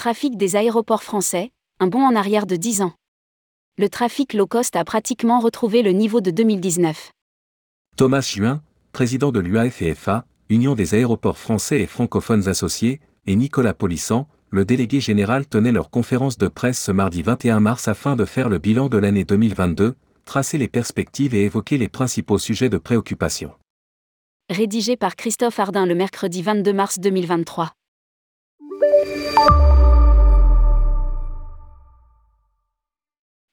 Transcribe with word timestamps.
Trafic 0.00 0.38
des 0.38 0.56
aéroports 0.56 1.02
français, 1.02 1.50
un 1.78 1.86
bond 1.86 2.00
en 2.02 2.16
arrière 2.16 2.46
de 2.46 2.56
10 2.56 2.80
ans. 2.80 2.94
Le 3.76 3.90
trafic 3.90 4.32
low 4.32 4.46
cost 4.46 4.74
a 4.74 4.82
pratiquement 4.82 5.40
retrouvé 5.40 5.82
le 5.82 5.90
niveau 5.90 6.22
de 6.22 6.30
2019. 6.30 7.10
Thomas 7.98 8.22
Juin, 8.22 8.62
président 8.92 9.30
de 9.30 9.40
l'UAFEFA, 9.40 10.24
Union 10.48 10.74
des 10.74 10.94
aéroports 10.94 11.36
français 11.36 11.82
et 11.82 11.86
francophones 11.86 12.48
associés, 12.48 12.98
et 13.26 13.36
Nicolas 13.36 13.74
Polissan, 13.74 14.26
le 14.48 14.64
délégué 14.64 15.00
général 15.00 15.46
tenait 15.46 15.70
leur 15.70 15.90
conférence 15.90 16.38
de 16.38 16.48
presse 16.48 16.82
ce 16.82 16.92
mardi 16.92 17.20
21 17.20 17.60
mars 17.60 17.86
afin 17.86 18.16
de 18.16 18.24
faire 18.24 18.48
le 18.48 18.56
bilan 18.56 18.88
de 18.88 18.96
l'année 18.96 19.24
2022, 19.24 19.96
tracer 20.24 20.56
les 20.56 20.68
perspectives 20.68 21.34
et 21.34 21.44
évoquer 21.44 21.76
les 21.76 21.88
principaux 21.88 22.38
sujets 22.38 22.70
de 22.70 22.78
préoccupation. 22.78 23.52
Rédigé 24.48 24.96
par 24.96 25.14
Christophe 25.14 25.58
Ardin 25.58 25.84
le 25.84 25.94
mercredi 25.94 26.40
22 26.40 26.72
mars 26.72 26.98
2023. 27.00 27.74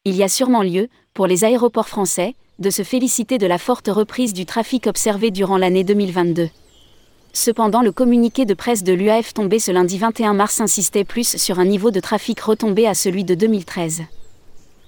Il 0.09 0.15
y 0.15 0.23
a 0.23 0.29
sûrement 0.29 0.63
lieu, 0.63 0.87
pour 1.13 1.27
les 1.27 1.43
aéroports 1.43 1.89
français, 1.89 2.35
de 2.59 2.69
se 2.69 2.83
féliciter 2.83 3.37
de 3.37 3.45
la 3.45 3.57
forte 3.57 3.89
reprise 3.89 4.31
du 4.31 4.45
trafic 4.45 4.87
observé 4.87 5.31
durant 5.31 5.57
l'année 5.57 5.83
2022. 5.83 6.47
Cependant, 7.33 7.81
le 7.81 7.91
communiqué 7.91 8.45
de 8.45 8.53
presse 8.53 8.85
de 8.85 8.93
l'UAF 8.93 9.33
tombé 9.33 9.59
ce 9.59 9.69
lundi 9.69 9.97
21 9.97 10.33
mars 10.33 10.61
insistait 10.61 11.03
plus 11.03 11.35
sur 11.35 11.59
un 11.59 11.65
niveau 11.65 11.91
de 11.91 11.99
trafic 11.99 12.39
retombé 12.39 12.87
à 12.87 12.93
celui 12.93 13.25
de 13.25 13.35
2013. 13.35 14.03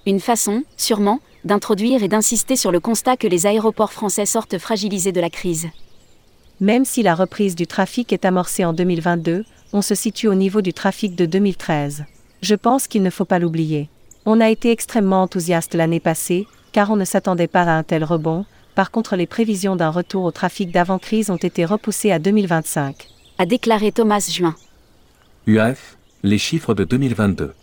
Une 0.06 0.20
façon, 0.20 0.64
sûrement, 0.78 1.20
d'introduire 1.44 2.02
et 2.02 2.08
d'insister 2.08 2.56
sur 2.56 2.72
le 2.72 2.80
constat 2.80 3.18
que 3.18 3.28
les 3.28 3.44
aéroports 3.44 3.92
français 3.92 4.24
sortent 4.24 4.56
fragilisés 4.56 5.12
de 5.12 5.20
la 5.20 5.28
crise. 5.28 5.68
Même 6.60 6.86
si 6.86 7.02
la 7.02 7.14
reprise 7.14 7.56
du 7.56 7.66
trafic 7.66 8.14
est 8.14 8.24
amorcée 8.24 8.64
en 8.64 8.72
2022, 8.72 9.44
on 9.74 9.82
se 9.82 9.94
situe 9.94 10.28
au 10.28 10.34
niveau 10.34 10.62
du 10.62 10.72
trafic 10.72 11.14
de 11.14 11.26
2013. 11.26 12.06
Je 12.40 12.54
pense 12.54 12.88
qu'il 12.88 13.02
ne 13.02 13.10
faut 13.10 13.26
pas 13.26 13.38
l'oublier. 13.38 13.90
On 14.26 14.40
a 14.40 14.50
été 14.50 14.70
extrêmement 14.70 15.22
enthousiaste 15.22 15.74
l'année 15.74 16.00
passée, 16.00 16.46
car 16.72 16.90
on 16.90 16.96
ne 16.96 17.04
s'attendait 17.04 17.46
pas 17.46 17.62
à 17.62 17.72
un 17.72 17.82
tel 17.82 18.04
rebond, 18.04 18.44
par 18.74 18.90
contre 18.90 19.16
les 19.16 19.26
prévisions 19.26 19.76
d'un 19.76 19.90
retour 19.90 20.24
au 20.24 20.30
trafic 20.30 20.70
d'avant-crise 20.70 21.30
ont 21.30 21.36
été 21.36 21.64
repoussées 21.64 22.12
à 22.12 22.18
2025. 22.18 23.08
A 23.38 23.46
déclaré 23.46 23.92
Thomas 23.92 24.28
Juin. 24.30 24.54
UAF, 25.46 25.96
les 26.22 26.38
chiffres 26.38 26.74
de 26.74 26.84
2022. 26.84 27.54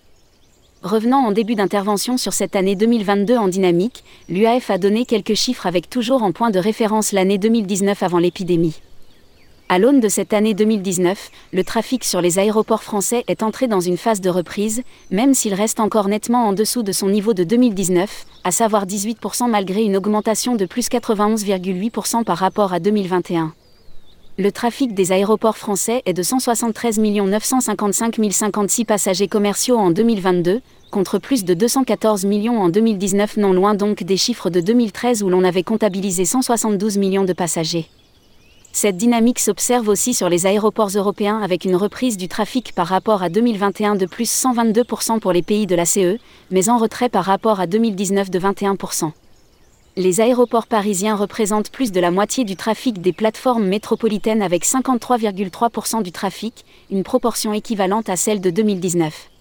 Revenant 0.81 1.25
en 1.25 1.31
début 1.31 1.55
d'intervention 1.55 2.17
sur 2.17 2.33
cette 2.33 2.55
année 2.55 2.75
2022 2.75 3.37
en 3.37 3.47
dynamique, 3.47 4.03
l'UAF 4.29 4.69
a 4.71 4.77
donné 4.77 5.05
quelques 5.05 5.35
chiffres 5.35 5.67
avec 5.67 5.89
toujours 5.89 6.23
en 6.23 6.31
point 6.31 6.49
de 6.49 6.59
référence 6.59 7.11
l'année 7.11 7.37
2019 7.37 8.01
avant 8.03 8.19
l'épidémie. 8.19 8.81
À 9.69 9.79
l'aune 9.79 9.99
de 9.99 10.07
cette 10.07 10.31
année 10.31 10.53
2019, 10.53 11.29
le 11.51 11.63
trafic 11.65 12.05
sur 12.05 12.21
les 12.21 12.39
aéroports 12.39 12.83
français 12.83 13.25
est 13.27 13.43
entré 13.43 13.67
dans 13.67 13.81
une 13.81 13.97
phase 13.97 14.21
de 14.21 14.29
reprise, 14.29 14.81
même 15.11 15.33
s'il 15.33 15.53
reste 15.53 15.81
encore 15.81 16.07
nettement 16.07 16.47
en 16.47 16.53
dessous 16.53 16.83
de 16.83 16.93
son 16.93 17.09
niveau 17.09 17.33
de 17.33 17.43
2019, 17.43 18.25
à 18.45 18.51
savoir 18.51 18.85
18% 18.85 19.49
malgré 19.49 19.83
une 19.83 19.97
augmentation 19.97 20.55
de 20.55 20.65
plus 20.65 20.87
91,8% 20.87 22.23
par 22.23 22.37
rapport 22.37 22.71
à 22.71 22.79
2021. 22.79 23.53
Le 24.37 24.51
trafic 24.53 24.93
des 24.93 25.11
aéroports 25.11 25.57
français 25.57 26.01
est 26.05 26.13
de 26.13 26.23
173 26.23 26.97
955 26.97 28.19
056 28.31 28.85
passagers 28.85 29.27
commerciaux 29.27 29.77
en 29.77 29.91
2022, 29.91 30.61
contre 30.91 31.19
plus 31.19 31.43
de 31.43 31.53
214 31.53 32.23
millions 32.23 32.61
en 32.61 32.69
2019, 32.69 33.35
non 33.35 33.51
loin 33.51 33.73
donc 33.73 34.03
des 34.03 34.15
chiffres 34.15 34.49
de 34.49 34.61
2013 34.61 35.23
où 35.23 35.29
l'on 35.29 35.43
avait 35.43 35.63
comptabilisé 35.63 36.23
172 36.23 36.97
millions 36.97 37.25
de 37.25 37.33
passagers. 37.33 37.89
Cette 38.79 38.95
dynamique 38.95 39.39
s'observe 39.39 39.87
aussi 39.89 40.13
sur 40.13 40.29
les 40.29 40.45
aéroports 40.45 40.89
européens 40.89 41.41
avec 41.41 41.65
une 41.65 41.75
reprise 41.75 42.15
du 42.15 42.27
trafic 42.27 42.73
par 42.73 42.85
rapport 42.85 43.23
à 43.23 43.29
2021 43.29 43.95
de 43.95 44.05
plus 44.05 44.29
122% 44.29 45.19
pour 45.19 45.31
les 45.31 45.41
pays 45.41 45.65
de 45.65 45.73
la 45.73 45.87
CE, 45.87 46.19
mais 46.51 46.69
en 46.69 46.77
retrait 46.77 47.09
par 47.09 47.25
rapport 47.25 47.59
à 47.59 47.65
2019 47.65 48.29
de 48.29 48.39
21%. 48.39 49.13
Les 49.95 50.21
aéroports 50.21 50.67
parisiens 50.67 51.15
représentent 51.15 51.71
plus 51.71 51.91
de 51.91 51.99
la 51.99 52.11
moitié 52.11 52.43
du 52.43 52.55
trafic 52.55 53.01
des 53.01 53.13
plateformes 53.13 53.65
métropolitaines 53.65 54.43
avec 54.43 54.63
53,3% 54.63 56.03
du 56.03 56.11
trafic, 56.11 56.63
une 56.91 57.01
proportion 57.01 57.53
équivalente 57.53 58.09
à 58.09 58.15
celle 58.15 58.41
de 58.41 58.51
2019. 58.51 59.31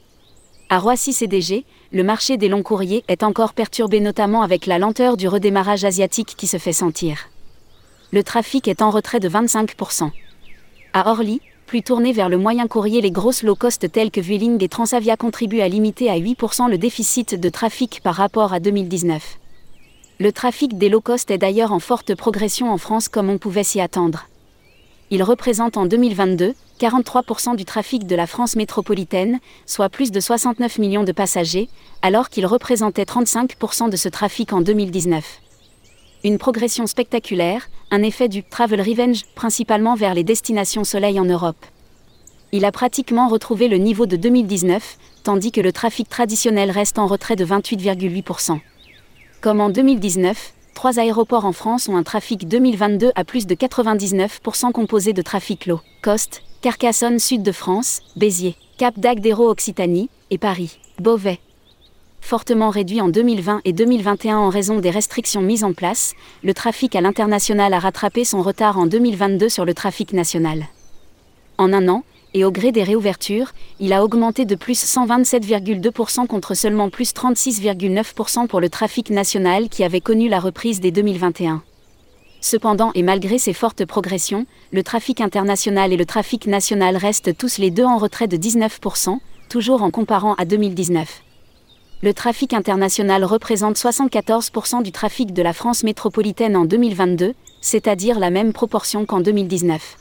À 0.71 0.79
Roissy-CDG, 0.79 1.67
le 1.93 2.03
marché 2.03 2.39
des 2.39 2.49
longs 2.49 2.63
courriers 2.63 3.05
est 3.07 3.23
encore 3.23 3.53
perturbé 3.53 4.01
notamment 4.01 4.41
avec 4.41 4.65
la 4.65 4.79
lenteur 4.79 5.19
du 5.19 5.29
redémarrage 5.29 5.85
asiatique 5.85 6.37
qui 6.39 6.47
se 6.47 6.57
fait 6.57 6.73
sentir 6.73 7.29
le 8.12 8.22
trafic 8.22 8.69
est 8.69 8.83
en 8.83 8.91
retrait 8.91 9.21
de 9.21 9.28
25%. 9.28 10.11
À 10.93 11.11
Orly, 11.11 11.41
plus 11.67 11.83
tourné 11.83 12.12
vers 12.12 12.28
le 12.28 12.39
moyen 12.39 12.69
courrier, 12.69 13.00
les 13.00 13.11
grosses 13.11 13.43
low 13.43 13.56
cost 13.56 13.91
telles 13.91 14.12
que 14.12 14.21
Vueling 14.21 14.62
et 14.62 14.69
Transavia 14.69 15.17
contribuent 15.17 15.61
à 15.61 15.69
limiter 15.69 16.09
à 16.09 16.16
8% 16.16 16.71
le 16.71 16.78
déficit 16.78 17.34
de 17.34 17.49
trafic 17.49 18.00
par 18.03 18.15
rapport 18.15 18.53
à 18.53 18.61
2019. 18.61 19.39
Le 20.21 20.33
trafic 20.33 20.78
des 20.78 20.89
low 20.89 21.00
cost 21.00 21.31
est 21.31 21.39
d'ailleurs 21.39 21.72
en 21.72 21.81
forte 21.81 22.15
progression 22.15 22.72
en 22.72 22.78
France 22.78 23.09
comme 23.09 23.28
on 23.28 23.39
pouvait 23.39 23.65
s'y 23.65 23.81
attendre. 23.81 24.28
Il 25.11 25.22
représente 25.22 25.77
en 25.77 25.87
2022 25.87 26.55
43% 26.78 27.56
du 27.56 27.65
trafic 27.65 28.06
de 28.06 28.15
la 28.15 28.27
France 28.27 28.55
métropolitaine, 28.55 29.41
soit 29.65 29.89
plus 29.89 30.12
de 30.12 30.21
69 30.21 30.78
millions 30.78 31.05
de 31.05 31.12
passagers, 31.12 31.69
alors 32.03 32.28
qu'il 32.28 32.45
représentait 32.45 33.05
35% 33.05 33.89
de 33.89 33.97
ce 33.97 34.09
trafic 34.09 34.53
en 34.53 34.61
2019 34.61 35.41
une 36.27 36.39
progression 36.39 36.89
spectaculaire, 36.89 37.69
un 37.93 38.03
effet 38.03 38.29
du 38.29 38.43
travel 38.43 38.81
revenge 38.81 39.23
principalement 39.37 39.95
vers 39.95 40.13
les 40.13 40.25
destinations 40.25 40.83
soleil 40.83 41.21
en 41.21 41.25
Europe. 41.25 41.65
Il 42.51 42.65
a 42.65 42.73
pratiquement 42.73 43.29
retrouvé 43.29 43.69
le 43.69 43.77
niveau 43.77 44.07
de 44.07 44.17
2019, 44.17 44.99
tandis 45.23 45.53
que 45.53 45.61
le 45.61 45.71
trafic 45.71 46.09
traditionnel 46.09 46.73
reste 46.73 46.99
en 46.99 47.07
retrait 47.07 47.37
de 47.37 47.47
28,8%. 47.47 48.59
Comme 49.41 49.61
en 49.61 49.71
2019, 49.71 50.53
trois 50.75 50.99
aéroports 50.99 51.45
en 51.45 51.53
France 51.53 51.89
ont 51.89 51.97
un 51.97 52.03
trafic 52.03 52.49
2022 52.49 53.13
à 53.15 53.23
plus 53.23 53.47
de 53.47 53.55
99% 53.55 54.73
composé 54.73 55.13
de 55.13 55.23
trafic 55.23 55.67
low 55.67 55.81
cost, 56.03 56.43
Carcassonne 56.61 57.21
Sud 57.21 57.45
de 57.45 57.53
France, 57.53 58.01
Béziers, 58.17 58.57
Cap 58.79 58.99
d'Agdero 58.99 59.49
Occitanie, 59.49 60.11
et 60.31 60.39
Paris, 60.39 60.81
Beauvais 60.99 61.39
fortement 62.27 62.71
réduit 62.71 63.01
en 63.01 63.09
2020 63.09 63.61
et 63.65 63.73
2021 63.73 64.37
en 64.37 64.49
raison 64.49 64.81
des 64.81 64.91
restrictions 64.91 65.43
mises 65.43 65.63
en 65.63 65.73
place, 65.73 66.15
le 66.43 66.55
trafic 66.55 66.97
à 66.97 67.01
l'international 67.01 67.73
a 67.73 67.79
rattrapé 67.79 68.25
son 68.25 68.43
retard 68.43 68.79
en 68.79 68.87
2022 68.87 69.49
sur 69.49 69.65
le 69.65 69.75
trafic 69.75 70.13
national. 70.13 70.67
En 71.57 71.73
un 71.73 71.89
an, 71.89 72.03
et 72.35 72.45
au 72.45 72.51
gré 72.51 72.73
des 72.73 72.83
réouvertures, 72.83 73.53
il 73.79 73.93
a 73.93 74.05
augmenté 74.05 74.45
de 74.45 74.57
plus 74.57 74.85
127,2% 74.85 76.27
contre 76.27 76.55
seulement 76.55 76.91
plus 76.91 77.15
36,9% 77.15 78.49
pour 78.49 78.61
le 78.61 78.69
trafic 78.69 79.11
national 79.11 79.69
qui 79.69 79.85
avait 79.85 80.01
connu 80.01 80.29
la 80.29 80.41
reprise 80.41 80.81
dès 80.81 80.91
2021. 80.91 81.63
Cependant 82.41 82.91
et 82.95 83.03
malgré 83.03 83.39
ces 83.39 83.53
fortes 83.53 83.85
progressions, 83.85 84.47
le 84.73 84.83
trafic 84.83 85.21
international 85.21 85.93
et 85.93 85.97
le 85.97 86.05
trafic 86.05 86.49
national 86.49 86.97
restent 86.97 87.37
tous 87.37 87.59
les 87.59 87.71
deux 87.71 87.85
en 87.85 87.99
retrait 87.99 88.29
de 88.29 88.37
19%, 88.37 89.19
toujours 89.49 89.83
en 89.83 89.91
comparant 89.91 90.35
à 90.35 90.45
2019 90.45 91.23
le 92.03 92.12
trafic 92.12 92.53
international 92.53 93.25
représente 93.25 93.77
74% 93.77 94.83
du 94.83 94.93
trafic 94.93 95.33
de 95.33 95.43
la 95.43 95.55
France 95.55 95.83
métropolitaine 95.83 96.55
en 96.55 96.67
2022, 96.67 97.33
c'est-à-dire 97.62 98.19
la 98.19 98.29
même 98.29 98.53
proportion 98.53 99.07
qu'en 99.07 99.21
2019. 99.21 99.97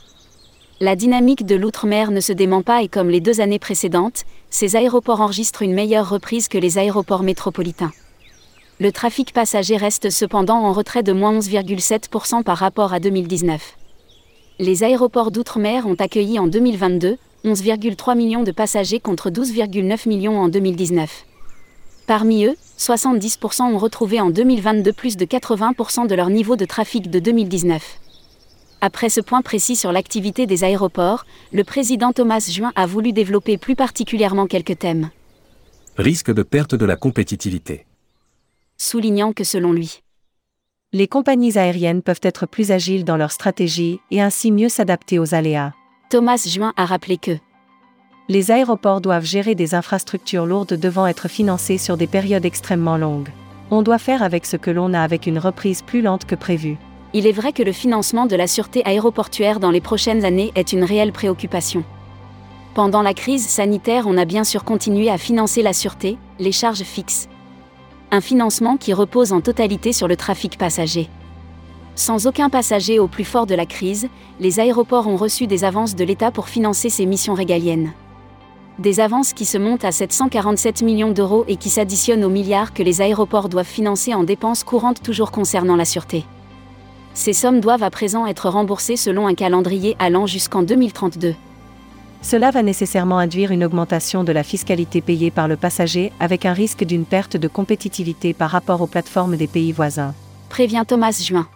La 0.80 0.94
dynamique 0.94 1.46
de 1.46 1.56
l'outre-mer 1.56 2.10
ne 2.10 2.20
se 2.20 2.34
dément 2.34 2.60
pas 2.60 2.82
et 2.82 2.88
comme 2.88 3.08
les 3.08 3.22
deux 3.22 3.40
années 3.40 3.58
précédentes, 3.58 4.24
ces 4.50 4.76
aéroports 4.76 5.22
enregistrent 5.22 5.62
une 5.62 5.72
meilleure 5.72 6.10
reprise 6.10 6.48
que 6.48 6.58
les 6.58 6.76
aéroports 6.76 7.22
métropolitains. 7.22 7.92
Le 8.78 8.92
trafic 8.92 9.32
passager 9.32 9.78
reste 9.78 10.10
cependant 10.10 10.58
en 10.58 10.74
retrait 10.74 11.02
de 11.02 11.14
moins 11.14 11.38
11,7% 11.38 12.42
par 12.42 12.58
rapport 12.58 12.92
à 12.92 13.00
2019. 13.00 13.74
Les 14.58 14.84
aéroports 14.84 15.30
d'outre-mer 15.30 15.86
ont 15.86 15.94
accueilli 15.94 16.38
en 16.38 16.46
2022 16.46 17.16
11,3 17.46 18.16
millions 18.16 18.42
de 18.42 18.52
passagers 18.52 19.00
contre 19.00 19.30
12,9 19.30 20.08
millions 20.08 20.38
en 20.38 20.48
2019. 20.48 21.24
Parmi 22.06 22.44
eux, 22.44 22.54
70% 22.78 23.62
ont 23.62 23.78
retrouvé 23.78 24.20
en 24.20 24.30
2022 24.30 24.92
plus 24.92 25.16
de 25.16 25.24
80% 25.24 26.06
de 26.06 26.14
leur 26.14 26.30
niveau 26.30 26.54
de 26.54 26.64
trafic 26.64 27.10
de 27.10 27.18
2019. 27.18 27.82
Après 28.80 29.08
ce 29.08 29.20
point 29.20 29.42
précis 29.42 29.74
sur 29.74 29.90
l'activité 29.90 30.46
des 30.46 30.62
aéroports, 30.62 31.26
le 31.52 31.64
président 31.64 32.12
Thomas 32.12 32.46
Juin 32.48 32.72
a 32.76 32.86
voulu 32.86 33.12
développer 33.12 33.58
plus 33.58 33.74
particulièrement 33.74 34.46
quelques 34.46 34.78
thèmes. 34.78 35.10
Risque 35.98 36.32
de 36.32 36.44
perte 36.44 36.76
de 36.76 36.84
la 36.84 36.94
compétitivité. 36.94 37.86
Soulignant 38.76 39.32
que 39.32 39.44
selon 39.44 39.72
lui, 39.72 40.02
les 40.92 41.08
compagnies 41.08 41.58
aériennes 41.58 42.02
peuvent 42.02 42.20
être 42.22 42.46
plus 42.46 42.70
agiles 42.70 43.04
dans 43.04 43.16
leur 43.16 43.32
stratégie 43.32 43.98
et 44.12 44.20
ainsi 44.20 44.52
mieux 44.52 44.68
s'adapter 44.68 45.18
aux 45.18 45.34
aléas. 45.34 45.72
Thomas 46.08 46.44
Juin 46.46 46.72
a 46.76 46.86
rappelé 46.86 47.16
que 47.16 47.32
les 48.28 48.50
aéroports 48.50 49.00
doivent 49.00 49.24
gérer 49.24 49.54
des 49.54 49.74
infrastructures 49.74 50.46
lourdes 50.46 50.74
devant 50.74 51.06
être 51.06 51.28
financées 51.28 51.78
sur 51.78 51.96
des 51.96 52.08
périodes 52.08 52.44
extrêmement 52.44 52.96
longues. 52.96 53.28
On 53.70 53.82
doit 53.82 53.98
faire 53.98 54.22
avec 54.22 54.46
ce 54.46 54.56
que 54.56 54.70
l'on 54.70 54.94
a 54.94 55.00
avec 55.00 55.26
une 55.26 55.38
reprise 55.38 55.82
plus 55.82 56.02
lente 56.02 56.24
que 56.24 56.34
prévu. 56.34 56.76
Il 57.12 57.26
est 57.26 57.32
vrai 57.32 57.52
que 57.52 57.62
le 57.62 57.72
financement 57.72 58.26
de 58.26 58.34
la 58.34 58.48
sûreté 58.48 58.84
aéroportuaire 58.84 59.60
dans 59.60 59.70
les 59.70 59.80
prochaines 59.80 60.24
années 60.24 60.50
est 60.56 60.72
une 60.72 60.82
réelle 60.82 61.12
préoccupation. 61.12 61.84
Pendant 62.74 63.02
la 63.02 63.14
crise 63.14 63.46
sanitaire, 63.46 64.06
on 64.08 64.18
a 64.18 64.24
bien 64.24 64.44
sûr 64.44 64.64
continué 64.64 65.08
à 65.08 65.18
financer 65.18 65.62
la 65.62 65.72
sûreté, 65.72 66.18
les 66.40 66.52
charges 66.52 66.82
fixes. 66.82 67.28
Un 68.10 68.20
financement 68.20 68.76
qui 68.76 68.92
repose 68.92 69.32
en 69.32 69.40
totalité 69.40 69.92
sur 69.92 70.08
le 70.08 70.16
trafic 70.16 70.58
passager. 70.58 71.08
Sans 71.94 72.26
aucun 72.26 72.50
passager 72.50 72.98
au 72.98 73.06
plus 73.06 73.24
fort 73.24 73.46
de 73.46 73.54
la 73.54 73.66
crise, 73.66 74.08
les 74.40 74.60
aéroports 74.60 75.06
ont 75.06 75.16
reçu 75.16 75.46
des 75.46 75.64
avances 75.64 75.94
de 75.94 76.04
l'État 76.04 76.30
pour 76.30 76.48
financer 76.48 76.90
ces 76.90 77.06
missions 77.06 77.34
régaliennes. 77.34 77.92
Des 78.78 79.00
avances 79.00 79.32
qui 79.32 79.46
se 79.46 79.56
montent 79.56 79.86
à 79.86 79.92
747 79.92 80.82
millions 80.82 81.10
d'euros 81.10 81.46
et 81.48 81.56
qui 81.56 81.70
s'additionnent 81.70 82.24
aux 82.24 82.30
milliards 82.30 82.74
que 82.74 82.82
les 82.82 83.00
aéroports 83.00 83.48
doivent 83.48 83.64
financer 83.64 84.12
en 84.12 84.22
dépenses 84.22 84.64
courantes 84.64 85.02
toujours 85.02 85.30
concernant 85.30 85.76
la 85.76 85.86
sûreté. 85.86 86.24
Ces 87.14 87.32
sommes 87.32 87.60
doivent 87.60 87.82
à 87.82 87.90
présent 87.90 88.26
être 88.26 88.50
remboursées 88.50 88.96
selon 88.96 89.26
un 89.26 89.34
calendrier 89.34 89.96
allant 89.98 90.26
jusqu'en 90.26 90.62
2032. 90.62 91.34
Cela 92.20 92.50
va 92.50 92.62
nécessairement 92.62 93.18
induire 93.18 93.50
une 93.50 93.64
augmentation 93.64 94.24
de 94.24 94.32
la 94.32 94.42
fiscalité 94.42 95.00
payée 95.00 95.30
par 95.30 95.48
le 95.48 95.56
passager 95.56 96.12
avec 96.20 96.44
un 96.44 96.52
risque 96.52 96.84
d'une 96.84 97.06
perte 97.06 97.38
de 97.38 97.48
compétitivité 97.48 98.34
par 98.34 98.50
rapport 98.50 98.82
aux 98.82 98.86
plateformes 98.86 99.36
des 99.36 99.46
pays 99.46 99.72
voisins. 99.72 100.14
Prévient 100.50 100.84
Thomas 100.86 101.18
Juin. 101.22 101.46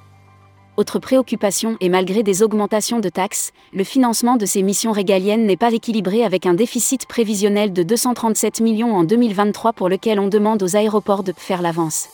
Autre 0.81 0.99
préoccupation 0.99 1.77
et 1.81 1.91
malgré 1.91 2.23
des 2.23 2.43
augmentations 2.43 3.01
de 3.01 3.11
taxes, 3.11 3.53
le 3.75 3.85
financement 3.85 4.37
de 4.37 4.47
ces 4.47 4.63
missions 4.63 4.93
régaliennes 4.93 5.45
n'est 5.45 5.59
pas 5.59 5.75
équilibré 5.75 6.25
avec 6.25 6.47
un 6.47 6.55
déficit 6.55 7.05
prévisionnel 7.05 7.75
de 7.75 7.83
237 7.83 8.63
millions 8.63 8.97
en 8.97 9.05
2023 9.05 9.75
pour 9.75 9.91
lequel 9.91 10.19
on 10.19 10.29
demande 10.29 10.63
aux 10.63 10.77
aéroports 10.77 11.23
de 11.23 11.35
faire 11.37 11.61
l'avance. 11.61 12.09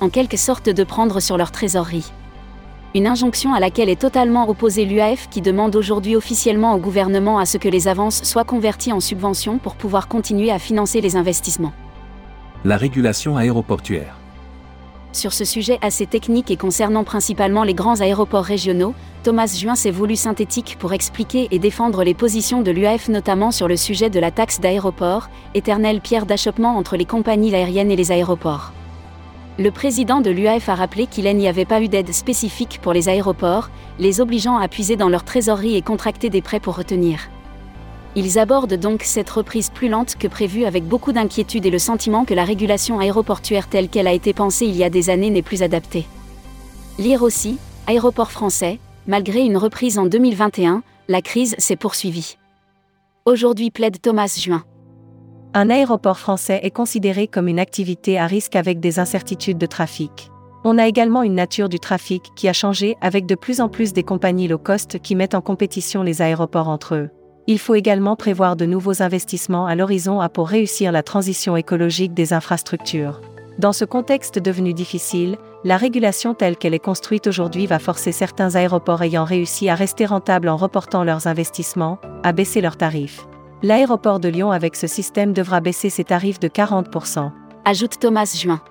En 0.00 0.08
quelque 0.08 0.36
sorte 0.36 0.68
de 0.68 0.84
prendre 0.84 1.18
sur 1.18 1.36
leur 1.36 1.50
trésorerie. 1.50 2.12
Une 2.94 3.08
injonction 3.08 3.54
à 3.54 3.58
laquelle 3.58 3.88
est 3.88 4.00
totalement 4.00 4.48
opposée 4.48 4.84
l'UAF 4.84 5.28
qui 5.28 5.40
demande 5.40 5.74
aujourd'hui 5.74 6.14
officiellement 6.14 6.74
au 6.74 6.78
gouvernement 6.78 7.40
à 7.40 7.44
ce 7.44 7.58
que 7.58 7.68
les 7.68 7.88
avances 7.88 8.22
soient 8.22 8.44
converties 8.44 8.92
en 8.92 9.00
subventions 9.00 9.58
pour 9.58 9.74
pouvoir 9.74 10.06
continuer 10.06 10.52
à 10.52 10.60
financer 10.60 11.00
les 11.00 11.16
investissements. 11.16 11.72
La 12.64 12.76
régulation 12.76 13.36
aéroportuaire. 13.36 14.19
Sur 15.12 15.32
ce 15.32 15.44
sujet 15.44 15.78
assez 15.82 16.06
technique 16.06 16.52
et 16.52 16.56
concernant 16.56 17.02
principalement 17.02 17.64
les 17.64 17.74
grands 17.74 18.00
aéroports 18.00 18.44
régionaux, 18.44 18.94
Thomas 19.24 19.52
Juin 19.58 19.74
s'est 19.74 19.90
voulu 19.90 20.14
synthétique 20.14 20.76
pour 20.78 20.92
expliquer 20.92 21.48
et 21.50 21.58
défendre 21.58 22.04
les 22.04 22.14
positions 22.14 22.62
de 22.62 22.70
l'UAF 22.70 23.08
notamment 23.08 23.50
sur 23.50 23.66
le 23.66 23.76
sujet 23.76 24.08
de 24.08 24.20
la 24.20 24.30
taxe 24.30 24.60
d'aéroport, 24.60 25.28
éternelle 25.54 26.00
pierre 26.00 26.26
d'achoppement 26.26 26.76
entre 26.76 26.96
les 26.96 27.04
compagnies 27.04 27.54
aériennes 27.54 27.90
et 27.90 27.96
les 27.96 28.12
aéroports. 28.12 28.72
Le 29.58 29.72
président 29.72 30.20
de 30.20 30.30
l'UAF 30.30 30.68
a 30.68 30.76
rappelé 30.76 31.06
qu'il 31.06 31.24
n'y 31.36 31.48
avait 31.48 31.64
pas 31.64 31.82
eu 31.82 31.88
d'aide 31.88 32.14
spécifique 32.14 32.78
pour 32.80 32.92
les 32.92 33.08
aéroports, 33.08 33.68
les 33.98 34.20
obligeant 34.20 34.58
à 34.58 34.68
puiser 34.68 34.96
dans 34.96 35.08
leur 35.08 35.24
trésorerie 35.24 35.76
et 35.76 35.82
contracter 35.82 36.30
des 36.30 36.40
prêts 36.40 36.60
pour 36.60 36.76
retenir. 36.76 37.28
Ils 38.16 38.38
abordent 38.38 38.74
donc 38.74 39.02
cette 39.04 39.30
reprise 39.30 39.70
plus 39.70 39.88
lente 39.88 40.16
que 40.16 40.26
prévue 40.26 40.64
avec 40.64 40.84
beaucoup 40.84 41.12
d'inquiétude 41.12 41.64
et 41.66 41.70
le 41.70 41.78
sentiment 41.78 42.24
que 42.24 42.34
la 42.34 42.44
régulation 42.44 42.98
aéroportuaire 42.98 43.68
telle 43.68 43.88
qu'elle 43.88 44.08
a 44.08 44.12
été 44.12 44.32
pensée 44.32 44.66
il 44.66 44.76
y 44.76 44.82
a 44.82 44.90
des 44.90 45.10
années 45.10 45.30
n'est 45.30 45.42
plus 45.42 45.62
adaptée. 45.62 46.06
Lire 46.98 47.22
aussi, 47.22 47.58
Aéroport 47.86 48.30
français, 48.30 48.78
malgré 49.06 49.40
une 49.40 49.56
reprise 49.56 49.98
en 49.98 50.06
2021, 50.06 50.82
la 51.08 51.22
crise 51.22 51.54
s'est 51.58 51.76
poursuivie. 51.76 52.36
Aujourd'hui 53.24 53.70
plaide 53.70 54.00
Thomas 54.00 54.36
Juin. 54.38 54.62
Un 55.54 55.70
aéroport 55.70 56.18
français 56.18 56.60
est 56.62 56.70
considéré 56.70 57.26
comme 57.26 57.48
une 57.48 57.58
activité 57.58 58.18
à 58.18 58.26
risque 58.26 58.54
avec 58.54 58.78
des 58.78 58.98
incertitudes 58.98 59.58
de 59.58 59.66
trafic. 59.66 60.30
On 60.62 60.78
a 60.78 60.86
également 60.86 61.22
une 61.22 61.34
nature 61.34 61.68
du 61.68 61.80
trafic 61.80 62.22
qui 62.36 62.48
a 62.48 62.52
changé 62.52 62.96
avec 63.00 63.26
de 63.26 63.34
plus 63.34 63.60
en 63.60 63.68
plus 63.68 63.92
des 63.92 64.02
compagnies 64.04 64.46
low 64.46 64.58
cost 64.58 65.00
qui 65.00 65.16
mettent 65.16 65.34
en 65.34 65.40
compétition 65.40 66.02
les 66.02 66.22
aéroports 66.22 66.68
entre 66.68 66.94
eux. 66.94 67.10
Il 67.46 67.58
faut 67.58 67.74
également 67.74 68.16
prévoir 68.16 68.56
de 68.56 68.66
nouveaux 68.66 69.02
investissements 69.02 69.66
à 69.66 69.74
l'horizon 69.74 70.20
pour 70.32 70.48
réussir 70.48 70.92
la 70.92 71.02
transition 71.02 71.56
écologique 71.56 72.14
des 72.14 72.32
infrastructures. 72.32 73.20
Dans 73.58 73.72
ce 73.72 73.84
contexte 73.84 74.38
devenu 74.38 74.72
difficile, 74.72 75.36
la 75.64 75.76
régulation 75.76 76.32
telle 76.32 76.56
qu'elle 76.56 76.72
est 76.72 76.78
construite 76.78 77.26
aujourd'hui 77.26 77.66
va 77.66 77.78
forcer 77.78 78.12
certains 78.12 78.54
aéroports 78.54 79.02
ayant 79.02 79.24
réussi 79.24 79.68
à 79.68 79.74
rester 79.74 80.06
rentables 80.06 80.48
en 80.48 80.56
reportant 80.56 81.04
leurs 81.04 81.26
investissements, 81.26 81.98
à 82.22 82.32
baisser 82.32 82.62
leurs 82.62 82.78
tarifs. 82.78 83.26
L'aéroport 83.62 84.20
de 84.20 84.28
Lyon 84.30 84.52
avec 84.52 84.76
ce 84.76 84.86
système 84.86 85.34
devra 85.34 85.60
baisser 85.60 85.90
ses 85.90 86.04
tarifs 86.04 86.40
de 86.40 86.48
40%. 86.48 87.30
Ajoute 87.66 87.98
Thomas 88.00 88.34
Juin. 88.34 88.62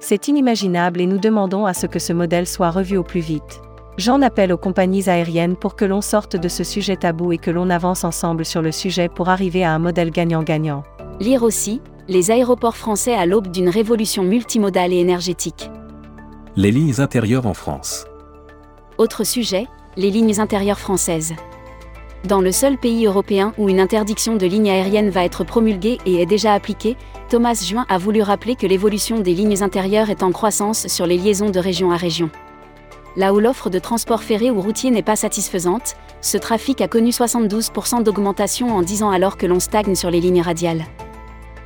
C'est 0.00 0.26
inimaginable 0.26 1.00
et 1.00 1.06
nous 1.06 1.18
demandons 1.18 1.66
à 1.66 1.74
ce 1.74 1.86
que 1.86 2.00
ce 2.00 2.12
modèle 2.12 2.48
soit 2.48 2.70
revu 2.70 2.96
au 2.96 3.04
plus 3.04 3.20
vite. 3.20 3.60
J'en 4.00 4.22
appelle 4.22 4.50
aux 4.50 4.56
compagnies 4.56 5.10
aériennes 5.10 5.56
pour 5.56 5.76
que 5.76 5.84
l'on 5.84 6.00
sorte 6.00 6.34
de 6.34 6.48
ce 6.48 6.64
sujet 6.64 6.96
tabou 6.96 7.32
et 7.32 7.36
que 7.36 7.50
l'on 7.50 7.68
avance 7.68 8.02
ensemble 8.02 8.46
sur 8.46 8.62
le 8.62 8.72
sujet 8.72 9.10
pour 9.10 9.28
arriver 9.28 9.62
à 9.62 9.74
un 9.74 9.78
modèle 9.78 10.10
gagnant-gagnant. 10.10 10.84
Lire 11.20 11.42
aussi, 11.42 11.82
les 12.08 12.30
aéroports 12.30 12.78
français 12.78 13.12
à 13.12 13.26
l'aube 13.26 13.48
d'une 13.48 13.68
révolution 13.68 14.22
multimodale 14.22 14.94
et 14.94 15.00
énergétique. 15.00 15.70
Les 16.56 16.70
lignes 16.70 16.98
intérieures 16.98 17.44
en 17.44 17.52
France. 17.52 18.06
Autre 18.96 19.22
sujet, 19.22 19.66
les 19.98 20.10
lignes 20.10 20.40
intérieures 20.40 20.80
françaises. 20.80 21.34
Dans 22.26 22.40
le 22.40 22.52
seul 22.52 22.78
pays 22.78 23.04
européen 23.04 23.52
où 23.58 23.68
une 23.68 23.80
interdiction 23.80 24.34
de 24.34 24.46
lignes 24.46 24.70
aériennes 24.70 25.10
va 25.10 25.26
être 25.26 25.44
promulguée 25.44 25.98
et 26.06 26.22
est 26.22 26.26
déjà 26.26 26.54
appliquée, 26.54 26.96
Thomas 27.28 27.62
Juin 27.62 27.84
a 27.90 27.98
voulu 27.98 28.22
rappeler 28.22 28.56
que 28.56 28.66
l'évolution 28.66 29.18
des 29.20 29.34
lignes 29.34 29.62
intérieures 29.62 30.08
est 30.08 30.22
en 30.22 30.32
croissance 30.32 30.86
sur 30.86 31.06
les 31.06 31.18
liaisons 31.18 31.50
de 31.50 31.58
région 31.58 31.90
à 31.90 31.98
région. 31.98 32.30
Là 33.16 33.34
où 33.34 33.40
l'offre 33.40 33.70
de 33.70 33.78
transport 33.78 34.22
ferré 34.22 34.50
ou 34.50 34.60
routier 34.60 34.90
n'est 34.90 35.02
pas 35.02 35.16
satisfaisante, 35.16 35.96
ce 36.20 36.36
trafic 36.36 36.80
a 36.80 36.88
connu 36.88 37.10
72% 37.10 38.02
d'augmentation 38.02 38.76
en 38.76 38.82
10 38.82 39.02
ans 39.02 39.10
alors 39.10 39.36
que 39.36 39.46
l'on 39.46 39.58
stagne 39.58 39.94
sur 39.94 40.10
les 40.10 40.20
lignes 40.20 40.42
radiales. 40.42 40.84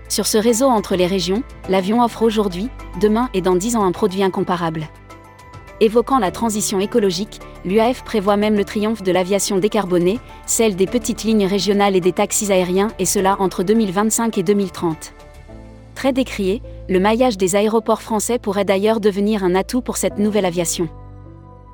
Sur 0.09 0.27
ce 0.27 0.39
réseau 0.39 0.67
entre 0.67 0.97
les 0.97 1.07
régions, 1.07 1.43
l'avion 1.69 2.03
offre 2.03 2.23
aujourd'hui, 2.23 2.69
demain 3.01 3.29
et 3.35 3.41
dans 3.41 3.57
10 3.57 3.77
ans 3.77 3.85
un 3.85 3.93
produit 3.93 4.23
incomparable. 4.23 4.89
Évoquant 5.81 6.19
la 6.19 6.31
transition 6.31 6.79
écologique, 6.79 7.41
l'UAF 7.65 8.05
prévoit 8.05 8.37
même 8.37 8.55
le 8.55 8.65
triomphe 8.65 9.03
de 9.03 9.13
l'aviation 9.13 9.59
décarbonée, 9.59 10.21
celle 10.47 10.77
des 10.77 10.87
petites 10.87 11.25
lignes 11.25 11.47
régionales 11.47 11.97
et 11.97 12.01
des 12.01 12.13
taxis 12.13 12.53
aériens, 12.53 12.89
et 12.99 13.05
cela 13.05 13.37
entre 13.41 13.65
2025 13.65 14.39
et 14.39 14.43
2030. 14.43 15.13
Très 15.95 16.13
décrié, 16.13 16.63
le 16.89 17.01
maillage 17.01 17.37
des 17.37 17.57
aéroports 17.57 18.03
français 18.03 18.39
pourrait 18.39 18.65
d'ailleurs 18.65 19.01
devenir 19.01 19.43
un 19.43 19.55
atout 19.55 19.83
pour 19.83 19.97
cette 19.97 20.19
nouvelle 20.19 20.47
aviation. 20.47 20.89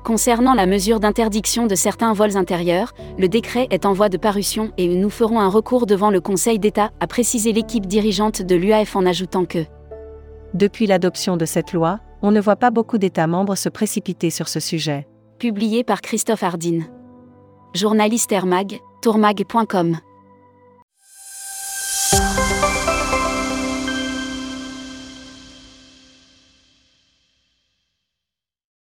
Concernant 0.03 0.55
la 0.55 0.65
mesure 0.65 0.99
d'interdiction 0.99 1.67
de 1.67 1.75
certains 1.75 2.13
vols 2.13 2.35
intérieurs, 2.35 2.93
le 3.19 3.29
décret 3.29 3.67
est 3.69 3.85
en 3.85 3.93
voie 3.93 4.09
de 4.09 4.17
parution 4.17 4.71
et 4.77 4.87
nous 4.87 5.11
ferons 5.11 5.39
un 5.39 5.47
recours 5.47 5.85
devant 5.85 6.09
le 6.09 6.19
Conseil 6.19 6.57
d'État, 6.57 6.89
a 6.99 7.07
précisé 7.07 7.53
l'équipe 7.53 7.85
dirigeante 7.85 8.41
de 8.41 8.55
l'UAF 8.55 8.95
en 8.95 9.05
ajoutant 9.05 9.45
que 9.45 9.63
Depuis 10.55 10.87
l'adoption 10.87 11.37
de 11.37 11.45
cette 11.45 11.71
loi, 11.71 11.99
on 12.23 12.31
ne 12.31 12.41
voit 12.41 12.55
pas 12.55 12.71
beaucoup 12.71 12.97
d'États 12.97 13.27
membres 13.27 13.55
se 13.55 13.69
précipiter 13.69 14.31
sur 14.31 14.47
ce 14.47 14.59
sujet. 14.59 15.07
Publié 15.37 15.83
par 15.83 16.01
Christophe 16.01 16.43
Hardin. 16.43 16.79
Journaliste 17.75 18.31
Airmag, 18.31 18.79
tourmag.com. 19.01 19.97